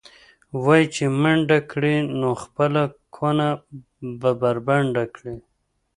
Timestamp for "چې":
0.95-1.03